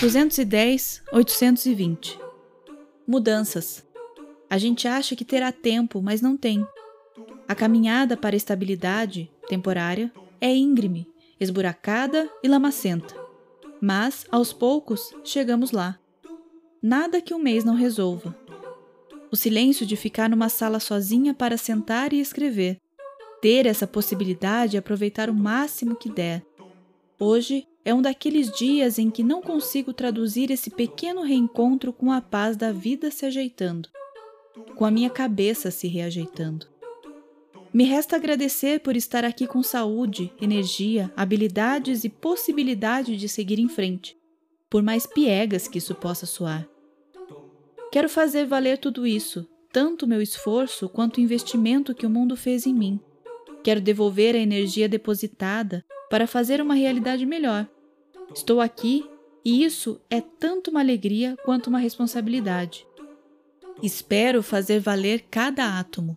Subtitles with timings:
[0.00, 2.18] Duzentos e dez, oitocentos e vinte.
[3.06, 3.84] Mudanças.
[4.48, 6.66] A gente acha que terá tempo, mas não tem.
[7.46, 10.10] A caminhada para a estabilidade, temporária,
[10.40, 11.06] é íngreme,
[11.38, 13.14] esburacada e lamacenta.
[13.78, 15.98] Mas, aos poucos, chegamos lá.
[16.80, 18.34] Nada que um mês não resolva.
[19.32, 22.78] O silêncio de ficar numa sala sozinha para sentar e escrever.
[23.40, 26.44] Ter essa possibilidade e aproveitar o máximo que der.
[27.18, 32.20] Hoje é um daqueles dias em que não consigo traduzir esse pequeno reencontro com a
[32.20, 33.88] paz da vida se ajeitando,
[34.76, 36.66] com a minha cabeça se reajeitando.
[37.72, 43.68] Me resta agradecer por estar aqui com saúde, energia, habilidades e possibilidade de seguir em
[43.68, 44.14] frente,
[44.68, 46.68] por mais piegas que isso possa soar.
[47.92, 52.66] Quero fazer valer tudo isso, tanto meu esforço quanto o investimento que o mundo fez
[52.66, 52.98] em mim.
[53.62, 57.68] Quero devolver a energia depositada para fazer uma realidade melhor.
[58.34, 59.04] Estou aqui
[59.44, 62.86] e isso é tanto uma alegria quanto uma responsabilidade.
[63.82, 66.16] Espero fazer valer cada átomo